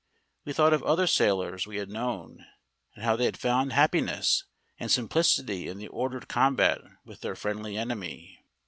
We 0.45 0.53
thought 0.53 0.73
of 0.73 0.81
other 0.81 1.05
sailors 1.05 1.67
we 1.67 1.77
had 1.77 1.91
known, 1.91 2.43
and 2.95 3.03
how 3.03 3.15
they 3.15 3.25
had 3.25 3.37
found 3.37 3.71
happiness 3.71 4.45
and 4.79 4.89
simplicity 4.89 5.67
in 5.67 5.77
the 5.77 5.89
ordered 5.89 6.27
combat 6.27 6.79
with 7.05 7.21
their 7.21 7.35
friendly 7.35 7.77
enemy. 7.77 8.43